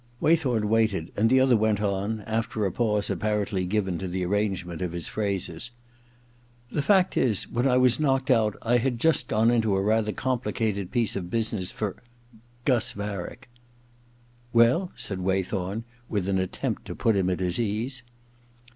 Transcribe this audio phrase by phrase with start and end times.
[0.19, 4.65] Waythorn waited, and the other went on, after a pause apparently given to the arrange
[4.65, 5.69] ment of his phrases:
[6.19, 10.11] * The fact is, when I was knocked out I had just gone into a rather
[10.11, 11.97] com plicated piece of business for—
[12.65, 13.47] Gus Varick.'
[14.05, 18.01] * Well?' said Waythorn, with an attempt to put him at his ease.